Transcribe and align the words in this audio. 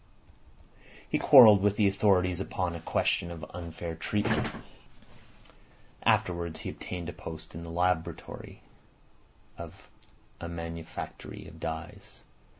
He 1.07 1.19
quarrelled 1.19 1.61
with 1.61 1.75
the 1.75 1.87
authorities 1.87 2.39
upon 2.39 2.73
a 2.73 2.79
question 2.81 3.29
of 3.29 3.45
unfair 3.53 3.93
treatment. 3.93 4.47
Afterwards 6.01 6.61
he 6.61 6.69
obtained 6.71 7.07
a 7.07 7.13
post 7.13 7.53
in 7.53 7.61
the 7.61 7.69
laboratory 7.69 8.63
of 9.59 9.91
a 10.39 10.49
manufactory 10.49 11.47
of 11.47 11.59
dyes. 11.59 12.21